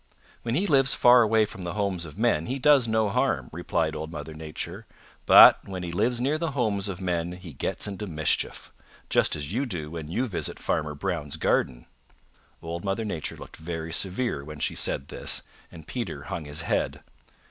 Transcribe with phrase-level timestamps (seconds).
[0.41, 3.95] "When he lives far away from the homes of men he does no harm," replied
[3.95, 4.87] Old Mother Nature.
[5.27, 8.71] "But when he lives near the homes of men he gets into mischief,
[9.11, 11.85] just as you do when you visit Farmer Brown's garden."
[12.63, 17.01] Old Mother Nature looked very severe when she said this and Peter hung his head.